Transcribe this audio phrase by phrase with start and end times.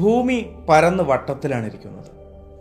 [0.00, 2.10] ഭൂമി പരന്ന് വട്ടത്തിലാണ് ഇരിക്കുന്നത്.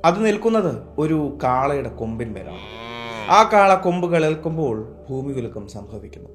[0.06, 2.90] അത് നിൽക്കുന്നത് ഒരു കാളയുടെ കൊമ്പിന്മേലാണ്
[3.32, 6.30] ആ കാള കൊമ്പുകൾ ഏൽക്കുമ്പോൾ ഭൂമി വിലക്കം സംഭവിക്കുന്നു.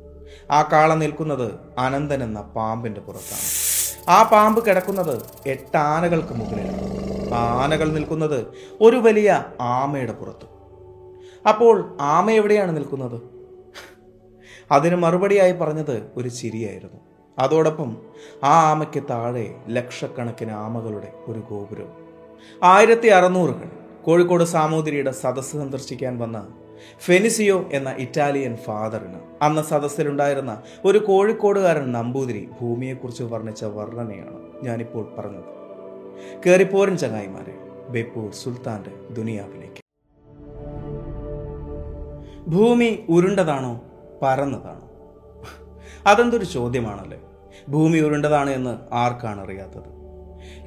[0.51, 3.49] ആ കാള നിൽക്കുന്നത് അനന്തൻ എന്ന പാമ്പിന്റെ പുറത്താണ്.
[4.11, 6.83] ആ പാമ്പ് കിടക്കുന്നത് എട്ട് ആനകൾക്ക് മുകളിലാണ്.
[7.35, 8.47] ആനകൾ നിൽക്കുന്നത്
[8.81, 10.47] ഒരു വലിയ ആമയുടെ പുറത്ത്.
[11.49, 13.21] അപ്പോൾ ആമ എവിടെയാണ് നിൽക്കുന്നത്?
[14.71, 17.14] അതിന് മറുപടിയായി പറഞ്ഞത് ഒരു ചിരിയായിരുന്നു.
[17.39, 17.97] അതോടൊപ്പം
[18.45, 21.89] ആ ആമയ്ക്ക് താഴെ ലക്ഷക്കണക്കിന് ആമകളുടെ ഒരു ഗോപുരം.
[22.63, 23.71] ആയിരത്തി അറുന്നൂറുകൾ
[24.03, 26.49] കോഴിക്കോട് സാമൂതിരിയുടെ സദസ്സ് സന്ദർശിക്കാൻ വന്ന
[26.99, 35.45] ഫെനിസിയോ എന്ന ഇറ്റാലിയൻ ഫാദറിന് അന്ന് സദസ്സിലുണ്ടായിരുന്ന ഒരു കോഴിക്കോടുകാരൻ നമ്പൂതിരി ഭൂമിയെക്കുറിച്ച് വർണിച്ച വർണനയാണ് ഞാനിപ്പോൾ പറഞ്ഞത്.
[36.47, 37.55] കയറിപ്പോരൻ ചങ്ങായിമാരെ
[37.89, 39.81] ബേപ്പൂർ സുൽത്താന്റെ ദുനിയാവിലേക്ക്.
[42.51, 43.81] ഭൂമി ഉരുണ്ടതാണോ
[44.23, 44.94] പരന്നതാണോ?
[46.07, 47.21] അതെന്തൊരു ചോദ്യമാണല്ലേ?
[47.69, 50.05] ഭൂമി ഉരുണ്ടതാണ് എന്ന് ആർക്കാണ് അറിയാത്തത്?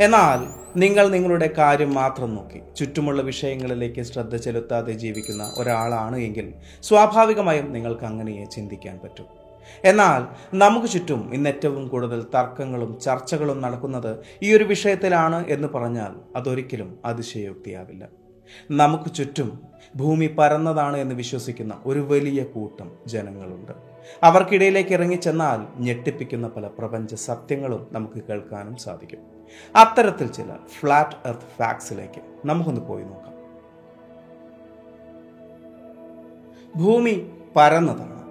[0.01, 2.61] എന്നാൽ നിങ്ങൾ നിങ്ങളുടെ കാര്യം മാത്രം നോക്കി.
[2.75, 6.53] ചുറ്റുമുള്ള വിഷയങ്ങളിലേക്ക് ശ്രദ്ധ ചെലുത്താതെ ജീവിക്കുന്ന ഒരാളാണ് എങ്കിൽ
[6.83, 9.25] സ്വാഭാവികമായും നിങ്ങൾക്ക് അങ്ങനെയേ ചിന്തിക്കാൻ പറ്റും.
[9.83, 10.21] എന്നാൽ
[10.53, 18.07] നമുക്ക് ചുറ്റും ഇന്ന് ഏറ്റവും കൂടുതൽ തർക്കങ്ങളും ചർച്ചകളും നടക്കുന്നത് ഈ ഒരു വിഷയത്തിലാണ് എന്ന് പറഞ്ഞാൽ അതൊരിക്കലും അതിശയോക്തിയാവില്ല.
[18.71, 19.61] നമുക്ക് ചുറ്റും
[19.97, 23.71] ഭൂമി പരന്നതാണ് എന്ന് വിശ്വസിക്കുന്ന ഒരു വലിയ കൂട്ടം ജനങ്ങളുണ്ട്.
[24.23, 29.19] അവർക്കിടയിലേക്ക് ഇറങ്ങിച്ചെന്നാൽ ഞെട്ടിപ്പിക്കുന്ന പല പ്രപഞ്ച സത്യങ്ങളും നമുക്ക് കേൾക്കാനും സാധിക്കും.
[29.75, 30.49] അത്തരത്തിൽ ചില
[30.79, 33.33] ഫ്ലാറ്റ് എർത്ത് ഫാക്ട്സിലേക്ക് നമുക്കൊന്ന് പോയി നോക്കാം.
[36.83, 38.23] ഭൂമി പരന്നതാണ്.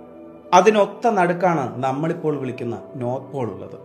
[0.55, 3.79] അതിനൊത്ത നടുക്കാണ് നമ്മളിപ്പോൾ വിളിക്കുന്ന നോർത്ത് പോൾ ഉള്ളത്.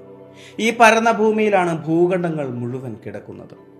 [0.60, 3.71] ഈ പരന്ന ഭൂമിയിലാണ് ഭൂഖണ്ഡങ്ങൾ മുഴുവൻ കിടക്കുന്നത്.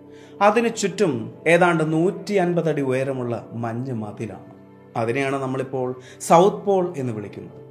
[0.42, 4.52] അതിനു ചുറ്റും ഏതാണ്ട് നൂറ്റി അൻപത് അടി ഉയരമുള്ള മഞ്ഞ് മതിലാണ്.
[4.98, 7.62] അതിനെയാണ് നമ്മളിപ്പോൾ സൗത്ത് പോൾ എന്ന് വിളിക്കുന്നത്.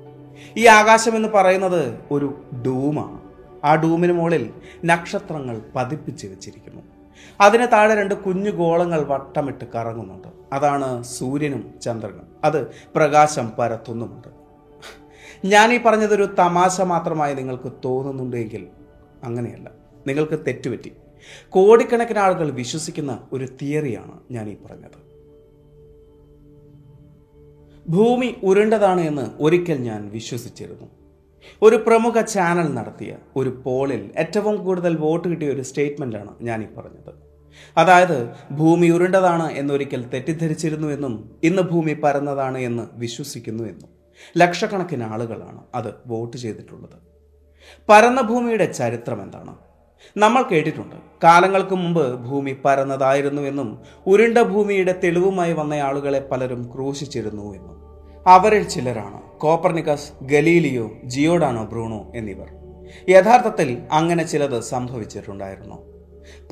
[0.56, 3.20] ഈ ആകാശം എന്ന് പറയുന്നത് ഒരു ഡൂമാണ്.
[3.64, 4.50] ആ ഡൂമിന് മുകളിൽ
[4.84, 6.82] നക്ഷത്രങ്ങൾ പതിപ്പിച്ച് വെച്ചിരിക്കുന്നു.
[7.41, 10.28] അതിന് താഴെ രണ്ട് കുഞ്ഞു ഗോളങ്ങൾ വട്ടമിട്ട് കറങ്ങുന്നുണ്ട്.
[10.53, 12.28] അതാണ് സൂര്യനും ചന്ദ്രനും.
[12.44, 14.28] അത് പ്രകാശം പരത്തുന്നുമുണ്ട്.
[15.44, 18.66] ഞാൻ ഈ പറഞ്ഞതൊരു തമാശ മാത്രമായി നിങ്ങൾക്ക് തോന്നുന്നുണ്ടെങ്കിൽ
[19.25, 19.70] അങ്ങനെയല്ല.
[20.06, 20.92] നിങ്ങൾക്ക് തെറ്റുപറ്റി.
[21.50, 25.10] കോടിക്കണക്കിന് ആളുകൾ വിശ്വസിക്കുന്ന ഒരു തിയറിയാണ് ഞാൻ ഈ പറഞ്ഞത്.
[27.88, 30.86] ഭൂമി ഉരുണ്ടതാണ് എന്ന് ഒരിക്കൽ ഞാൻ വിശ്വസിച്ചിരുന്നു.
[31.62, 37.14] ഒരു പ്രമുഖ ചാനൽ നടത്തിയ ഒരു പോളിൽ ഏറ്റവും കൂടുതൽ വോട്ട് കിട്ടിയ ഒരു സ്റ്റേറ്റ്മെന്റാണ് ഞാൻ ഈ പറഞ്ഞത്.
[37.76, 43.88] അതായത് ഭൂമി ഉരുണ്ടതാണ് എന്നൊരിക്കൽ തെറ്റിദ്ധരിച്ചിരുന്നു എന്നും ഇന്ന് ഭൂമി പരന്നതാണ് എന്ന് വിശ്വസിക്കുന്നു എന്നും
[44.36, 46.98] ലക്ഷക്കണക്കിന് ആളുകളാണ് അത് വോട്ട് ചെയ്തിട്ടുള്ളത്.
[47.88, 49.56] പരന്ന ഭൂമിയുടെ ചരിത്രം എന്താണ്?
[50.16, 50.97] നമ്മൾ കേട്ടിട്ടുണ്ട്.
[51.25, 57.77] കാലങ്ങൾക്ക് മുമ്പ് ഭൂമി പരന്നതായിരുന്നു എന്നും ഉരുണ്ട ഭൂമിയുടെ തെളിവുമായി വന്ന ആളുകളെ പലരും ക്രൂശിച്ചിരുന്നു എന്നും.
[58.27, 59.39] അവരിൽ ചിലരാണ്.
[59.39, 62.49] കോപ്പർനിക്കസ് ഗലീലിയോ ജിയോഡാനോ ബ്രൂണോ എന്നിവർ.
[63.09, 65.91] യഥാർത്ഥത്തിൽ അങ്ങനെ ചിലത് സംഭവിച്ചിട്ടുണ്ടായിരുന്നു.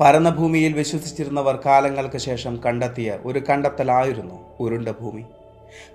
[0.01, 5.23] പരന്ന ഭൂമിയിൽ വിശ്വസിച്ചിരുന്നവർ കാലങ്ങൾക്ക് ശേഷം കണ്ടെത്തിയ ഒരു കണ്ടെത്തലായിരുന്നു ഉരുണ്ട ഭൂമി.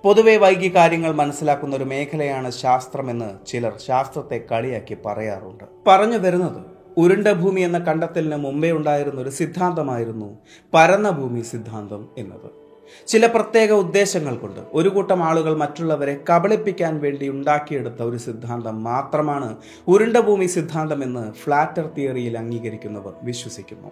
[0.02, 5.64] പൊതുവെ വൈകി കാര്യങ്ങൾ മനസ്സിലാക്കുന്ന ഒരു മേഖലയാണ് ശാസ്ത്രമെന്ന് ചിലർ ശാസ്ത്രത്തെ കളിയാക്കി പറയാറുണ്ട്.
[5.86, 10.38] പറഞ്ഞു വരുന്നത് ഉരുണ്ട ഭൂമി എന്ന കണ്ടെത്തലിന് മുമ്പേ ഉണ്ടായിരുന്ന ഒരു സിദ്ധാന്തമായിരുന്നു
[10.74, 12.64] പരന്ന ഭൂമി സിദ്ധാന്തം എന്നത്.
[13.06, 19.56] ചില പ്രത്യേക ഉദ്ദേശങ്ങൾ കൊണ്ട് ഒരു കൂട്ടം ആളുകൾ മറ്റുള്ളവരെ കബളിപ്പിക്കാൻ വേണ്ടി ഉണ്ടാക്കിയെടുത്ത ഒരു സിദ്ധാന്തം മാത്രമാണ്
[19.88, 23.90] ഉരുണ്ട ഭൂമി സിദ്ധാന്തം എന്ന് ഫ്ലാറ്റർ തിയറിയിൽ അംഗീകരിക്കുന്നവർ വിശ്വസിക്കുന്നു.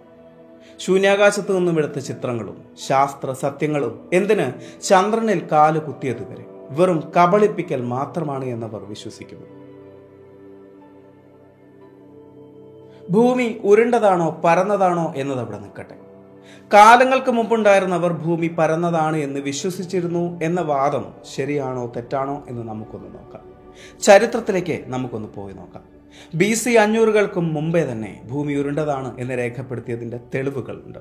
[0.79, 9.62] ശൂന്യാകാശത്ത് നിന്നും എടുത്ത ചിത്രങ്ങളും ശാസ്ത്ര സത്യങ്ങളും എന്തിന് ചന്ദ്രനിൽ കാൽ കുത്തിയതുവരെ വെറും കബളിപ്പിക്കൽ മാത്രമാണ് എന്നവർ വിശ്വസിക്കുന്നു.
[13.09, 15.95] ഭൂമി ഉരുണ്ടതാണോ പരന്നതാണോ എന്നത് അവിടെ നിൽക്കട്ടെ.
[16.73, 21.05] കാലങ്ങൾക്ക് മുമ്പുണ്ടായിരുന്നവർ ഭൂമി പരന്നതാണ് എന്ന് വിശ്വസിച്ചിരുന്നു എന്ന വാദം
[21.35, 23.53] ശരിയാണോ തെറ്റാണോ എന്ന് നമുക്കൊന്ന് നോക്കാം.
[24.01, 25.83] ചരിത്രത്തിലേക്ക് നമുക്കൊന്ന് പോയി നോക്കാം.
[26.35, 30.99] ബി സി അഞ്ഞൂറുകൾക്കും മുമ്പേ തന്നെ ഭൂമി ഉരുണ്ടതാണ് എന്ന് രേഖപ്പെടുത്തിയതിന്റെ തെളിവുകളുണ്ട്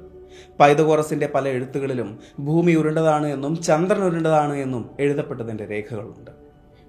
[0.61, 6.31] പൈതകോറസിന്റെ പല എഴുത്തുകളിലും ഭൂമി ഉരുണ്ടതാണ് എന്നും ചന്ദ്രൻ ഉരുണ്ടതാണ് എന്നും എഴുതപ്പെട്ടതിന്റെ രേഖകളുണ്ട്.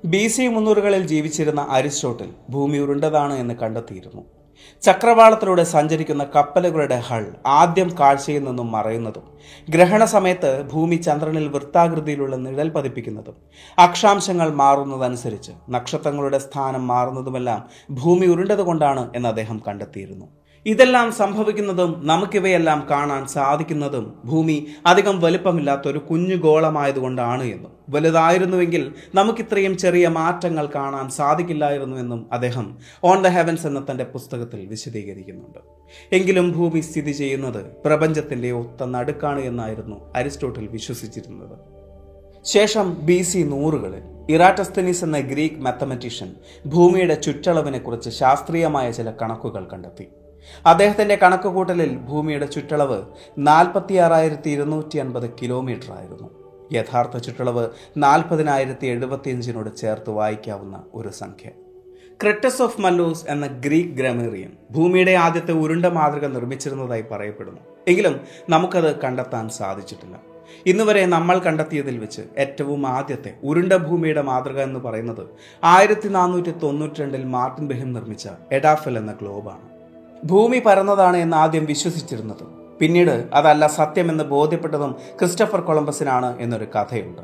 [0.06, 4.43] ബി സി മുന്നൂറുകളിൽ ജീവിച്ചിരുന്ന അരിസ്റ്റോട്ടിൽ ഭൂമി ഉരുണ്ടതാണ് എന്ന് കണ്ടെത്തിയിരുന്നു.
[4.83, 7.25] ചക്രവാളത്തിലൂടെ സഞ്ചരിക്കുന്ന കപ്പലുകളുടെ ഹൾ
[7.59, 9.25] ആദ്യം കാഴ്ചയിൽ നിന്നും മറയുന്നതും
[9.68, 13.35] ഗ്രഹണ സമയത്ത് ഭൂമി ചന്ദ്രനിൽ വൃത്താകൃതിയിലുള്ള നിഴൽ പതിപ്പിക്കുന്നതും
[13.77, 17.62] അക്ഷാംശങ്ങൾ മാറുന്നതനുസരിച്ച് നക്ഷത്രങ്ങളുടെ സ്ഥാനം മാറുന്നതുമെല്ലാം
[18.01, 20.27] ഭൂമി ഉരുണ്ടതുകൊണ്ടാണ് എന്ന് അദ്ദേഹം കണ്ടെത്തിയിരുന്നു.
[20.65, 27.71] ഇതെല്ലാം സംഭവിക്കുന്നതും നമുക്കിവയെല്ലാം കാണാൻ സാധിക്കുന്നതും ഭൂമി അധികം വലുപ്പമില്ലാത്ത ഒരു കുഞ്ഞു ഗോളമായതുകൊണ്ടാണ് എന്നും.
[27.89, 35.60] വലുതായിരുന്നുവെങ്കിൽ നമുക്കിത്രയും ചെറിയ മാറ്റങ്ങൾ കാണാൻ സാധിക്കില്ലായിരുന്നു എന്നും അദ്ദേഹം ഓൺ ദ ഹെവൻസ് എന്ന തന്റെ പുസ്തകത്തിൽ വിശദീകരിക്കുന്നുണ്ട്.
[36.12, 41.57] എങ്കിലും ഭൂമി സ്ഥിതി ചെയ്യുന്നത് പ്രപഞ്ചത്തിന്റെ ഒത്ത നടുക്കാണ് എന്നായിരുന്നു അരിസ്റ്റോട്ടിൽ വിശ്വസിച്ചിരുന്നത്.
[42.45, 46.31] ശേഷം ബി സി നൂറുകളിൽ ഇറാറ്റസ്തനീസ് എന്ന ഗ്രീക്ക് മാത്തമറ്റീഷ്യൻ
[46.66, 50.07] ഭൂമിയുടെ ചുറ്റളവിനെ കുറിച്ച് ശാസ്ത്രീയമായ ചില കണക്കുകൾ കണ്ടെത്തി.
[50.66, 53.01] അദ്ദേഹത്തിന്റെ കണക്കുകൂട്ടലിൽ ഭൂമിയുടെ ചുറ്റളവ്
[53.38, 56.30] നാൽപ്പത്തി ആറായിരത്തി ഇരുന്നൂറ്റി അൻപത് കിലോമീറ്റർ ആയിരുന്നു
[56.74, 61.50] യഥാർത്ഥ ചുറ്റളവ് നാൽപ്പതിനായിരത്തി എഴുപത്തിയഞ്ചിനോട് ചേർത്ത് വായിക്കാവുന്ന ഒരു സംഖ്യ.
[62.22, 67.62] ക്രിട്ടസ് ഓഫ് മല്ലൂസ് എന്ന ഗ്രീക്ക് ഗ്രാമേറിയൻ ഭൂമിയുടെ ആദ്യത്തെ ഉരുണ്ട മാതൃക നിർമ്മിച്ചിരുന്നതായി പറയപ്പെടുന്നു.
[67.88, 68.19] എങ്കിലും
[68.50, 70.16] നമുക്കത് കണ്ടെത്താൻ സാധിച്ചിട്ടില്ല.
[70.66, 75.25] ഇന്നുവരെ നമ്മൾ കണ്ടെത്തിയതിൽ വെച്ച് ഏറ്റവും ആദ്യത്തെ ഉരുണ്ട ഭൂമിയുടെ മാതൃക എന്ന് പറയുന്നത്
[75.63, 79.72] ആയിരത്തി നാനൂറ്റി തൊണ്ണൂറ്റി രണ്ടിൽ മാർട്ടിൻ ബെഹിം നിർമ്മിച്ച എഡാഫൽ എന്ന ഗ്ലോബാണ്
[80.23, 82.43] ഭൂമി പരന്നതാണ് എന്ന് ആദ്യം വിശ്വസിച്ചിരുന്നത്.
[82.79, 87.21] പിന്നീട് അതല്ല സത്യമെന്ന് ബോധ്യപ്പെട്ടതും ക്രിസ്റ്റഫർ കൊളംബസിനാണ് എന്നൊരു കഥയുണ്ട്.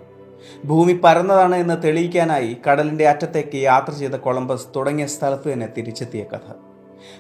[0.65, 6.53] ഭൂമി പരന്നതാണ് എന്ന് തെളിയിക്കാനായി കടലിന്റെ അറ്റത്തേക്ക് യാത്ര ചെയ്ത കൊളംബസ് തുടങ്ങിയ സ്ഥലത്ത് തന്നെ തിരിച്ചെത്തിയ കഥ.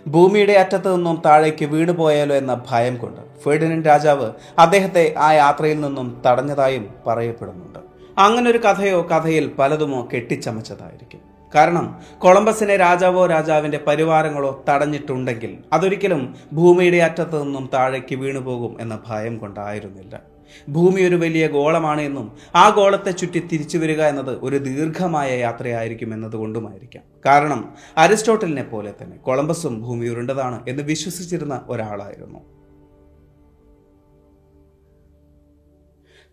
[0.07, 6.89] ഭൂമിയുടെ അറ്റത്ത് നിന്നും താഴേക്ക് വീണുപോയാലോ എന്ന ഭയം കൊണ്ട് ഫെർഡിനൻ രാജാവ് അദ്ദേഹത്തെ ആ യാത്രയിൽ നിന്നും തടഞ്ഞതായും
[7.07, 7.79] പറയപ്പെടുന്നുണ്ട്.
[8.17, 11.28] അങ്ങനൊരു കഥയോ കഥയിൽ പലതുമോ കെട്ടിച്ചമച്ചതായിരിക്കും.
[11.55, 20.21] കാരണം കൊളംബസിനെ രാജാവോ രാജാവിന്റെ പരിവാരങ്ങളോ തടഞ്ഞിട്ടുണ്ടെങ്കിൽ അതൊരിക്കലും ഭൂമിയുടെ അറ്റത്തു നിന്നും താഴേക്ക് വീണുപോകും എന്ന ഭയം കൊണ്ടായിരുന്നില്ല.
[20.69, 27.03] ഭൂമി ഒരു വലിയ ഗോളമാണ് എന്നും ആ ഗോളത്തെ ചുറ്റി തിരിച്ചു വരിക എന്നത് ഒരു ദീർഘമായ യാത്രയായിരിക്കും എന്നതുകൊണ്ടുമായിരിക്കാം.
[27.25, 32.39] കാരണം അരിസ്റ്റോട്ടലിനെ പോലെ തന്നെ കൊളംബസും ഭൂമി ഉരുണ്ടതാണ് എന്ന് വിശ്വസിച്ചിരുന്ന ഒരാളായിരുന്നു.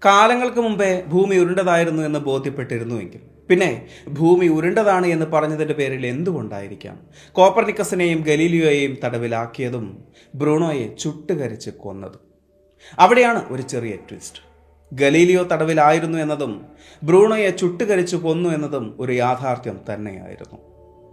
[0.04, 7.00] കാലങ്ങൾക്ക് മുമ്പേ ഭൂമി ഉരുണ്ടതായിരുന്നു എന്ന് ബോധ്യപ്പെട്ടിരുന്നുവെങ്കിൽ പിന്നെ ഭൂമി ഉരുണ്ടതാണ് എന്ന് പറഞ്ഞതിന്റെ പേരിൽ എന്തുകൊണ്ടായിരിക്കാം?
[7.32, 10.04] കോപ്പർനിക്കസിനെയും ഗലീലിയോയെയും തടവിലാക്കിയതും
[10.34, 12.20] ബ്രൂണോയെ ചുട്ടുകരിച്ച് കൊന്നതും.
[12.98, 14.42] അവിടെയാണ് ഒരു ചെറിയ ട്വിസ്റ്റ്.
[14.92, 16.64] ഗലീലിയോ തടവിലായിരുന്നു എന്നതും
[17.02, 20.58] ബ്രൂണോയെ ചുട്ടുകരിച്ചു കൊന്നു എന്നതും ഒരു യാഥാർത്ഥ്യം തന്നെയായിരുന്നു.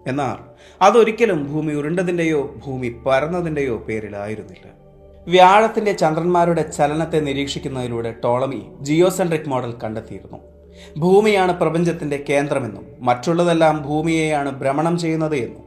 [0.07, 0.37] എന്നാൽ
[0.81, 4.83] അതൊരിക്കലും ഭൂമി ഉരുണ്ടതിന്റെയോ ഭൂമി പരന്നതിന്റെയോ പേരിലായിരുന്നില്ല.
[5.27, 10.52] വ്യാഴത്തിന്റെ ചന്ദ്രന്മാരുടെ ചലനത്തെ നിരീക്ഷിക്കുന്നതിലൂടെ ടോളമി ജിയോസെൻട്രിക് മോഡൽ കണ്ടെത്തിയിരുന്നു.
[10.97, 15.59] ഭൂമിയാണ് പ്രപഞ്ചത്തിന്റെ കേന്ദ്രമെന്നും മറ്റുള്ളതെല്ലാം ഭൂമിയെയാണ് ഭ്രമണം ചെയ്യുന്നത് എന്നും.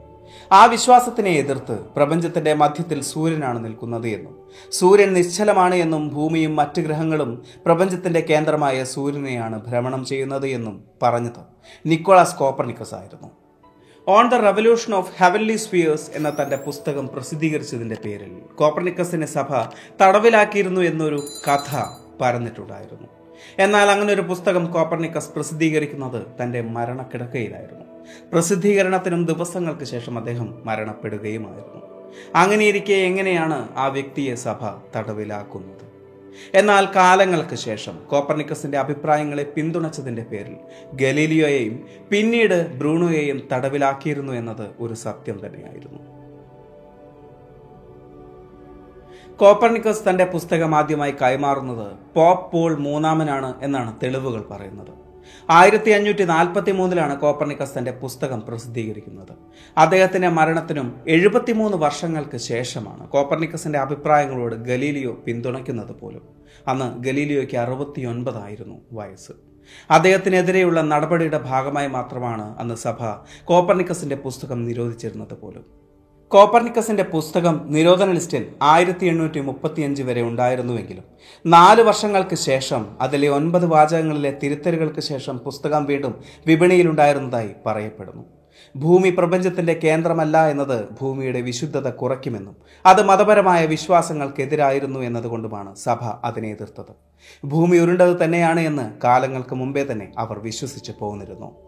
[0.53, 4.35] ആ വിശ്വാസത്തിനെ എതിർത്ത് പ്രപഞ്ചത്തിന്റെ മധ്യത്തിൽ സൂര്യനാണ് നിൽക്കുന്നത് എന്നും.
[4.73, 11.43] സൂര്യൻ നിശ്ചലമാണ് എന്നും ഭൂമിയും മറ്റ് ഗ്രഹങ്ങളും പ്രപഞ്ചത്തിന്റെ കേന്ദ്രമായ സൂര്യനെയാണ് ഭ്രമണം ചെയ്യുന്നത് എന്നും പറഞ്ഞത്
[11.87, 13.31] നിക്കോളാസ് കോപ്പർനിക്കസ് ആയിരുന്നു
[14.09, 19.51] on the revolution of heavenly spheres എന്ന തന്റെ പുസ്തകം പ്രസിദ്ധീകരിച്ചതിന്റെ പേരിൽ കോപ്പർനിക്കസിനെ സഭ
[20.03, 21.71] തടവിലാക്കിയിരുന്നു എന്നൊരു കഥ
[22.21, 23.09] പരന്നിട്ടുണ്ടായിരുന്നു.
[23.59, 27.85] എന്നാൽ അങ്ങനെ ഒരു പുസ്തകം കോപ്പർണിക്കസ് പ്രസിദ്ധീകരിക്കുന്നത് തന്റെ മരണക്കിടക്കയിലായിരുന്നു.
[28.33, 31.87] പ്രസിദ്ധീകരണത്തിനും ദിവസങ്ങൾക്ക് ശേഷം അദ്ദേഹം മരണപ്പെടുകയുമായിരുന്നു.
[32.35, 34.59] അങ്ങനെയിരിക്കെ എങ്ങനെയാണ് ആ വ്യക്തിയെ സഭ
[34.97, 35.87] തടവിലാക്കുന്നത്?
[36.55, 40.57] എന്നാൽ കാലങ്ങൾക്ക് ശേഷം കോപ്പർണിക്കസിന്റെ അഭിപ്രായങ്ങളെ പിന്തുണച്ചതിന്റെ പേരിൽ
[40.95, 46.16] ഗലീലിയോയെയും പിന്നീട് ബ്രൂണോയെയും തടവിലാക്കിയിരുന്നു എന്നത് ഒരു സത്യം തന്നെയായിരുന്നു.
[49.41, 54.89] കോപ്പർനിക്കസ് തന്റെ പുസ്തകം ആദ്യമായി കൈമാറുന്നത് പോപ്പ് പോൾ മൂന്നാമനാണ് എന്നാണ് തെളിവുകൾ പറയുന്നത്.
[55.51, 59.33] ആയിരത്തി അഞ്ഞൂറ്റി നാൽപ്പത്തി മൂന്നിലാണ് കോപ്പർണിക്കസ് തന്റെ പുസ്തകം പ്രസിദ്ധീകരിക്കുന്നത്.
[59.79, 66.23] അദ്ദേഹത്തിന്റെ മരണത്തിനും എഴുപത്തിമൂന്ന് വർഷങ്ങൾക്ക് ശേഷമാണ് കോപ്പർനിക്കസിന്റെ അഭിപ്രായങ്ങളോട് ഗലീലിയോ പിന്തുണയ്ക്കുന്നത് പോലും.
[66.69, 69.33] അന്ന് ഗലീലിയോയ്ക്ക് അറുപത്തിയൊൻപതായിരുന്നു വയസ്സ്.
[69.91, 73.03] അദ്ദേഹത്തിനെതിരെയുള്ള നടപടിയുടെ ഭാഗമായി മാത്രമാണ് അന്ന് സഭ
[73.45, 75.86] കോപ്പർനിക്കസിന്റെ പുസ്തകം നിരോധിച്ചിരുന്നത് പോലും.
[76.31, 81.05] കോപ്പർനിക്കസിന്റെ പുസ്തകം നിരോധന ലിസ്റ്റിൽ ആയിരത്തി എണ്ണൂറ്റി മുപ്പത്തിയഞ്ച് വരെ ഉണ്ടായിരുന്നുവെങ്കിലും
[81.45, 86.15] നാല് വർഷങ്ങൾക്ക് ശേഷം അതിലെ ഒൻപത് വാചകങ്ങളിലെ തിരുത്തലുകൾക്ക് ശേഷം പുസ്തകം വീണ്ടും
[86.47, 88.25] വിപണിയിലുണ്ടായിരുന്നതായി പറയപ്പെടുന്നു.
[88.75, 92.57] ഭൂമി പ്രപഞ്ചത്തിന്റെ കേന്ദ്രമല്ല എന്നത് ഭൂമിയുടെ വിശുദ്ധത കുറയ്ക്കുമെന്നും
[92.87, 96.93] അത് മതപരമായ വിശ്വാസങ്ങൾക്കെതിരായിരുന്നു എന്നതുകൊണ്ടുമാണ് സഭ അതിനെ എതിർത്തത്.
[97.47, 101.66] ഭൂമി ഉരുണ്ടത് തന്നെയാണ് എന്ന് കാലങ്ങൾക്ക് മുമ്പേ തന്നെ അവർ വിശ്വസിച്ച് പോന്നിരുന്നു.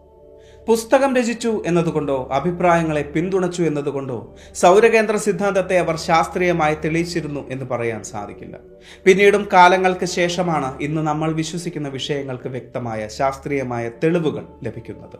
[0.67, 8.57] പുസ്തകം രചിച്ചു എന്നതുകൊണ്ടോ അഭിപ്രായങ്ങളെ പിന്തുണച്ചു എന്നതുകൊണ്ടോ സൗരകേന്ദ്ര സിദ്ധാന്തത്തെ അവർ ശാസ്ത്രീയമായി തെളിയിച്ചിരുന്നു എന്ന് പറയാൻ സാധിക്കില്ല.
[9.05, 15.19] പിന്നീടും കാലങ്ങൾക്ക് ശേഷമാണ് ഇന്ന് നമ്മൾ വിശ്വസിക്കുന്ന വിഷയങ്ങൾക്ക് വ്യക്തമായ ശാസ്ത്രീയമായ തെളിവുകൾ ലഭിക്കുന്നത്.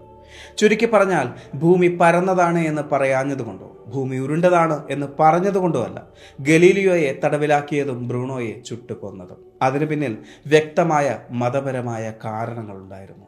[0.58, 6.04] ചുരുക്കി പറഞ്ഞാൽ ഭൂമി പരന്നതാണ് എന്ന് പറയാഞ്ഞതുകൊണ്ടോ ഭൂമി ഉരുണ്ടതാണ് എന്ന് പറഞ്ഞതുകൊണ്ടോ അല്ല
[6.40, 9.38] ഗലീലിയോയെ തടവിലാക്കിയതും ബ്രൂണോയെ ചുട്ടുകൊന്നതും.
[9.62, 10.18] അതിനു പിന്നിൽ
[10.48, 13.26] വ്യക്തമായ മതപരമായ കാരണങ്ങളുണ്ടായിരുന്നു.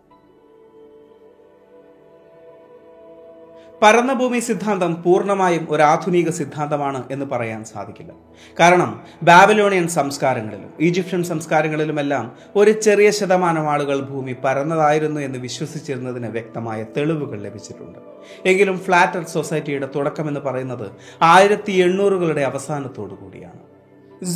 [3.83, 8.11] പരന്ന ഭൂമി സിദ്ധാന്തം പൂർണമായും ഒരു ആധുനിക സിദ്ധാന്തമാണ് എന്ന് പറയാൻ സാധിക്കില്ല.
[8.59, 17.41] കാരണം ബാബിലോണിയൻ സംസ്കാരങ്ങളിലും ഈജിപ്ഷ്യൻ സംസ്കാരങ്ങളിലുമെല്ലാം ഒരു ചെറിയ ശതമാനം ആളുകൾ ഭൂമി പരന്നതായിരുന്നു എന്ന് വിശ്വസിച്ചിരുന്നതിന് വ്യക്തമായ തെളിവുകൾ
[17.41, 17.99] ലഭിച്ചിട്ടുണ്ട്.
[18.45, 23.61] എങ്കിലും ഫ്ലാറ്റ് എർത്ത് സൊസൈറ്റിയുടെ തുടക്കമെന്ന് പറയുന്നത് ആയിരത്തി എണ്ണൂറുകളുടെ അവസാനത്തോടു കൂടിയാണ്.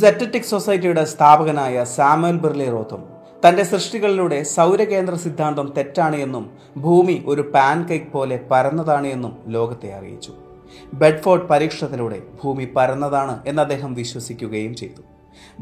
[0.00, 3.15] സെറ്ററ്റിക് സൊസൈറ്റിയുടെ സ്ഥാപകനായ സാമുവൽ ബിർലി റോത്തും
[3.46, 6.44] തന്റെ സൃഷ്ടികളിലൂടെ സൗരകേന്ദ്ര സിദ്ധാന്തം തെറ്റാണ് എന്നും
[6.84, 10.32] ഭൂമി ഒരു പാൻ കേക്ക് പോലെ പരന്നതാണ് എന്നും ലോകത്തെ അറിയിച്ചു.
[11.00, 15.02] ബെഡ്ഫോർഡ് പരീക്ഷണത്തിലൂടെ ഭൂമി പരന്നതാണ് എന്ന് അദ്ദേഹം വിശ്വസിക്കുകയും ചെയ്തു.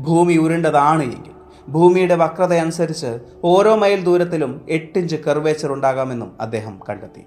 [0.07, 1.35] ഭൂമി ഉരുണ്ടതാണ് എങ്കിൽ
[1.75, 3.11] ഭൂമിയുടെ വക്രത അനുസരിച്ച്
[3.53, 7.25] ഓരോ മൈൽ ദൂരത്തിലും എട്ടിഞ്ച് കർവേച്ചർ ഉണ്ടാകാമെന്നും അദ്ദേഹം കണ്ടെത്തി.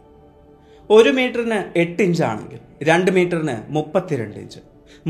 [0.90, 4.62] ഒരു മീറ്ററിന് എട്ട് ഇഞ്ച് ആണെങ്കിൽ രണ്ട് മീറ്ററിന് മുപ്പത്തിരണ്ട് ഇഞ്ച്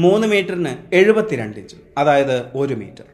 [0.03, 3.07] മൂന്ന് മീറ്ററിന് എഴുപത്തിരണ്ട് ഇഞ്ച് അതായത് ഒരു മീറ്റർ.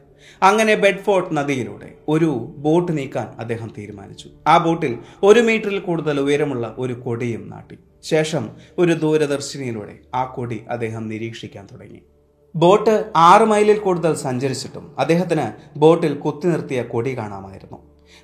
[0.48, 4.28] അങ്ങനെ ബെഡ്ഫോർട്ട് നദിയിലൂടെ ഒരു ബോട്ട് നീക്കാൻ അദ്ദേഹം തീരുമാനിച്ചു.
[4.46, 7.78] ആ ബോട്ടിൽ ഒരു മീറ്ററിൽ കൂടുതൽ ഉയരമുള്ള ഒരു കൊടിയും നാട്ടി.
[8.02, 12.02] ശേഷം ഒരു ദൂരദർശിനിയിലൂടെ ആ കൊടി അദ്ദേഹം നിരീക്ഷിക്കാൻ തുടങ്ങി.
[12.56, 15.46] ബോട്ട് ആറ് മൈലിൽ കൂടുതൽ സഞ്ചരിച്ചിട്ടും അദ്ദേഹത്തിന്
[15.78, 17.78] ബോട്ടിൽ കുത്തി നിർത്തിയ കൊടി കാണാമായിരുന്നു.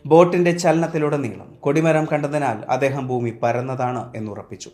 [0.06, 4.70] ബോട്ടിന്റെ ചലനത്തിലുടനീളം കൊടിമരം കണ്ടതിനാൽ അദ്ദേഹം ഭൂമി പരന്നതാണ് എന്നുറപ്പിച്ചു.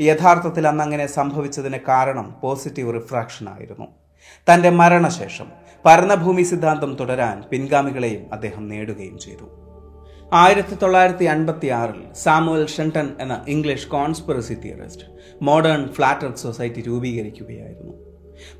[0.00, 3.86] യഥാർത്ഥത്തിൽ അന്നങ്ങനെ സംഭവിച്ചതിന് കാരണം പോസിറ്റീവ് റിഫ്രാക്ഷൻ ആയിരുന്നു.
[4.48, 5.48] തന്റെ മരണശേഷം
[5.86, 9.46] പരന്നഭൂമി സിദ്ധാന്തം തുടരാൻ പിൻഗാമികളെയും അദ്ദേഹം നേടുകയും ചെയ്തു.
[10.32, 15.04] ആയിരത്തി തൊള്ളായിരത്തി അൻപത്തി ആറിൽ സാമുവൽ ഷെൻടൺ എന്ന English conspiracy theorist
[15.42, 17.92] modern flat earth society രൂപീകരിക്കുകയായിരുന്നു.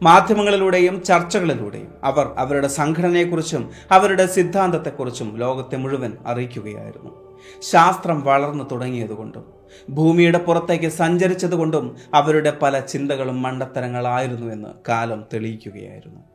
[0.02, 7.10] മാധ്യമങ്ങളിലൂടെയും ചർച്ചകളിലൂടെയും അവർ അവരുടെ സംഘടനയെക്കുറിച്ചും അവരുടെ സിദ്ധാന്തത്തെക്കുറിച്ചും ലോകത്തെ മുഴുവൻ അറിയിക്കുകയായിരുന്നു.
[7.62, 9.44] ശാസ്ത്രം വളർന്നു തുടങ്ങിയതുകൊണ്ടും
[9.90, 16.33] ഭൂമിയുടെ പുറത്തേക്ക് സഞ്ചരിച്ചതുകൊണ്ടും അവരുടെ പല ചിന്തകളും മണ്ടത്തരങ്ങളായിരുന്നു എന്ന് കാലം തെളിയിക്കുകയായിരുന്നു.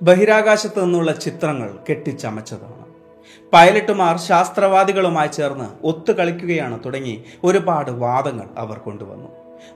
[0.00, 2.84] ബഹിരാകാശത്ത് നിന്നുള്ള ചിത്രങ്ങൾ കെട്ടിച്ചമച്ചതാണ്.
[3.52, 9.28] പൈലറ്റുമാർ ശാസ്ത്രവാദികളുമായി ചേർന്ന് ഒത്തുകളിക്കുകയാണ് തുടങ്ങി ഒരുപാട് വാദങ്ങൾ അവർ കൊണ്ടുവന്നു.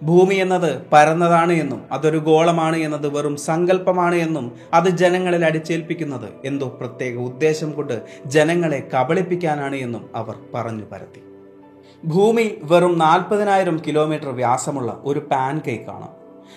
[0.03, 7.17] ഭൂമി എന്നത് പരന്നതാണ് എന്നും അതൊരു ഗോളമാണ് എന്നത് വെറും സങ്കല്പമാണ് എന്നും അത് ജനങ്ങളിൽ അടിച്ചേൽപ്പിക്കുന്നത് എന്തോ പ്രത്യേക
[7.19, 7.97] ഉദ്ദേശം കൊണ്ട്
[8.27, 11.23] ജനങ്ങളെ കബളിപ്പിക്കാനാണ് എന്നും അവർ പറഞ്ഞു പരത്തി.
[12.05, 16.09] ഭൂമി വെറും നാൽപ്പതിനായിരം കിലോമീറ്റർ വ്യാസമുള്ള ഒരു പാൻ കേക്കാണ്.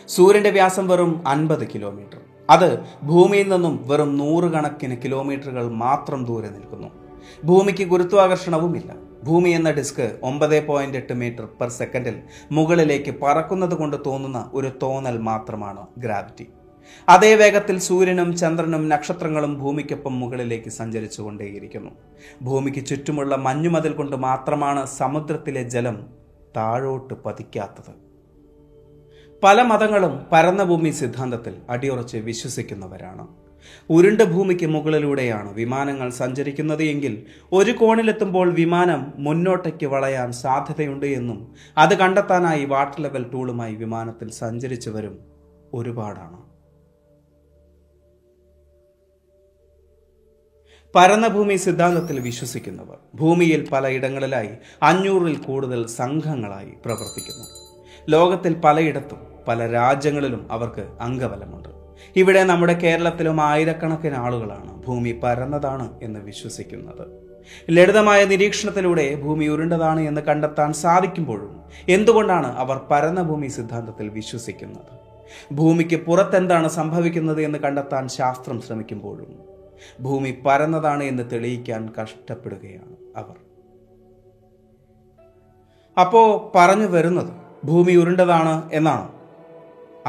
[0.08, 2.22] സൂര്യന്റെ വ്യാസം വെറും അൻപത് കിലോമീറ്റർ.
[2.50, 2.70] അത്
[3.04, 6.90] ഭൂമിയിൽ നിന്നും വെറും നൂറുകണക്കിന് കിലോമീറ്ററുകൾ മാത്രം ദൂരെ നിൽക്കുന്നു.
[7.46, 8.92] ഭൂമിക്ക് ഗുരുത്വാകർഷണവുമില്ല.
[9.24, 12.16] ഭൂമി എന്ന ഡിസ്ക് ഒമ്പത് പോയിന്റ് എട്ട് മീറ്റർ പെർ സെക്കൻഡിൽ
[12.52, 16.48] മുകളിലേക്ക് പറക്കുന്നത് കൊണ്ട് തോന്നുന്ന ഒരു തോന്നൽ മാത്രമാണ് ഗ്രാവിറ്റി
[17.08, 21.92] അതേ വേഗത്തിൽ സൂര്യനും ചന്ദ്രനും നക്ഷത്രങ്ങളും ഭൂമിക്കൊപ്പം മുകളിലേക്ക് സഞ്ചരിച്ചു കൊണ്ടേയിരിക്കുന്നു
[22.44, 25.98] ഭൂമിക്ക് ചുറ്റുമുള്ള മഞ്ഞുമതിൽ കൊണ്ട് മാത്രമാണ് സമുദ്രത്തിലെ ജലം
[26.58, 28.09] താഴോട്ട് പതിക്കാത്തത്.
[29.44, 33.28] പല മതങ്ങളും പരന്ന ഭൂമി സിദ്ധാന്തത്തിൽ അടിയുറച്ച് വിശ്വസിക്കുന്നവരാണ്.
[33.90, 42.66] ഉരുണ്ട ഭൂമിക്ക് മുകളിലൂടെയാണ് വിമാനങ്ങൾ സഞ്ചരിക്കുന്നത് എങ്കിൽ ഒരു കോണിലെത്തുമ്പോൾ വിമാനം മുന്നോട്ടേക്ക് വളയാൻ സാധ്യതയുണ്ട് എന്നും അത് കണ്ടെത്താനായി
[42.66, 45.20] വാട്ടർ ലെവൽ ടൂളുമായി വിമാനത്തിൽ സഞ്ചരിച്ചവരും
[45.74, 46.50] ഒരുപാടാണ്.
[50.96, 54.50] പരന്ന ഭൂമി സിദ്ധാന്തത്തിൽ വിശ്വസിക്കുന്നവർ ഭൂമിയിൽ പലയിടങ്ങളിലായി
[54.84, 57.70] അഞ്ഞൂറിൽ കൂടുതൽ സംഘങ്ങളായി പ്രവർത്തിക്കുന്നു.
[58.10, 61.70] ലോകത്തിൽ പലയിടത്തും പല രാജ്യങ്ങളിലും അവർക്ക് അംഗബലമുണ്ട്.
[62.16, 67.30] ഇവിടെ നമ്മുടെ കേരളത്തിലും ആയിരക്കണക്കിന് ആളുകളാണ് ഭൂമി പരന്നതാണ് എന്ന് വിശ്വസിക്കുന്നത്.
[67.72, 75.00] ലളിതമായ നിരീക്ഷണത്തിലൂടെ ഭൂമി ഉരുണ്ടതാണ് എന്ന് കണ്ടെത്താൻ സാധിക്കുമ്പോഴും എന്തുകൊണ്ടാണ് അവർ പരന്ന ഭൂമി സിദ്ധാന്തത്തിൽ വിശ്വസിക്കുന്നത്?
[75.54, 79.40] ഭൂമിക്ക് പുറത്തെന്താണ് സംഭവിക്കുന്നത് എന്ന് കണ്ടെത്താൻ ശാസ്ത്രം ശ്രമിക്കുമ്പോഴും
[80.02, 83.36] ഭൂമി പരന്നതാണ് എന്ന് തെളിയിക്കാൻ കഷ്ടപ്പെടുകയാണ് അവർ.
[86.02, 87.34] അപ്പോ പറഞ്ഞു വരുന്നത്
[87.66, 89.19] ഭൂമി ഉരുണ്ടതാണ് എന്നാണ്.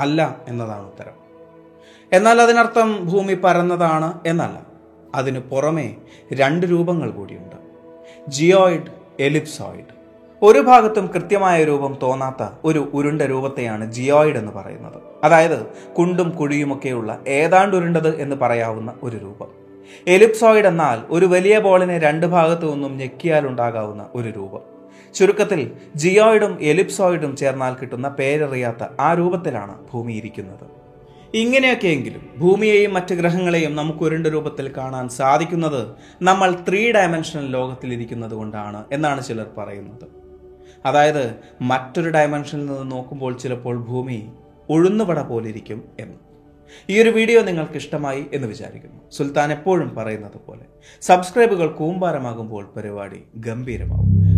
[0.00, 1.20] അല്ല എന്നതാണ് ഉത്തരം.
[2.12, 4.66] എന്നാൽ അതിനർത്ഥം ഭൂമി പരന്നതാണ് എന്നല്ല.
[5.14, 5.94] അതിനു പുറമേ
[6.32, 7.56] രണ്ട് രൂപങ്ങൾ കൂടിയുണ്ട്.
[8.28, 8.90] Geoid
[9.20, 10.00] ellipsoid.
[10.42, 15.02] ഒരു ഭാഗത്തും കൃത്യമായ രൂപം തോന്നാത്ത ഒരു ഉരുണ്ട രൂപത്തെയാണ് ജിയോയിഡ് എന്ന് പറയുന്നത്.
[15.24, 15.66] അതായത്
[15.98, 19.48] കുണ്ടും കുഴിയുമൊക്കെയുള്ള ഏതാണ്ട് ഉരുണ്ടത് എന്ന് പറയാവുന്ന ഒരു രൂപം.
[20.06, 24.79] എലിപ്സോയിഡ് എന്നാൽ ഒരു വലിയ ബോളിനെ രണ്ട് ഭാഗത്തു നിന്നും ഞെക്കിയാൽ ഉണ്ടാകാവുന്ന ഒരു രൂപം.
[25.14, 30.66] ചുരുക്കത്തിൽ ജിയോയിഡും എലിപ്സോയിഡും ചേർന്നാൽ കിട്ടുന്ന പേരറിയാത്ത ആ രൂപത്തിലാണ് ഭൂമി ഇരിക്കുന്നത്.
[31.34, 39.24] ഇങ്ങനെയൊക്കെയെങ്കിലും ഭൂമിയെയും മറ്റ് ഗ്രഹങ്ങളെയും നമുക്ക് ഉരുണ്ട രൂപത്തിൽ കാണാൻ സാധിക്കുന്നത് നമ്മൾ ത്രീ ഡയമെൻഷണൽ ലോകത്തിലിരിക്കുന്നത് കൊണ്ടാണ് എന്നാണ്
[39.24, 40.08] ചിലർ പറയുന്നത്.
[40.86, 44.32] അതായത് മറ്റൊരു ഡയമെൻഷനിൽ നിന്ന് നോക്കുമ്പോൾ ചിലപ്പോൾ ഭൂമി
[44.68, 46.18] ഉഴുന്നുപട പോലിരിക്കും എന്ന്.
[46.88, 49.00] ഈ ഒരു വീഡിയോ നിങ്ങൾക്ക് ഇഷ്ടമായി എന്ന് വിചാരിക്കുന്നു.
[49.12, 50.64] സുൽത്താൻ എപ്പോഴും പറയുന്നത് പോലെ
[51.02, 54.29] സബ്സ്ക്രൈബുകൾ കൂമ്പാരമാകുമ്പോൾ പരിപാടി ഗംഭീരമാവും.